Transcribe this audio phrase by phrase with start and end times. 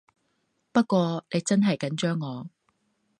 [0.71, 2.49] 不過你真係緊張我